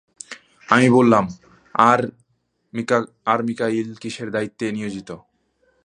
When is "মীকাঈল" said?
3.47-3.89